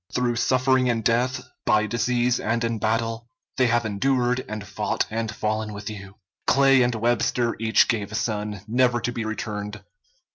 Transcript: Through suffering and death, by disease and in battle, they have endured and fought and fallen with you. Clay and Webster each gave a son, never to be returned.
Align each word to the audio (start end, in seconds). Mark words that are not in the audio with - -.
Through 0.11 0.37
suffering 0.37 0.89
and 0.89 1.03
death, 1.03 1.47
by 1.63 1.85
disease 1.85 2.39
and 2.39 2.63
in 2.63 2.79
battle, 2.79 3.27
they 3.57 3.67
have 3.67 3.85
endured 3.85 4.43
and 4.49 4.65
fought 4.67 5.05
and 5.11 5.29
fallen 5.31 5.73
with 5.73 5.91
you. 5.91 6.15
Clay 6.47 6.81
and 6.81 6.95
Webster 6.95 7.55
each 7.59 7.87
gave 7.87 8.11
a 8.11 8.15
son, 8.15 8.61
never 8.67 8.99
to 8.99 9.11
be 9.11 9.25
returned. 9.25 9.83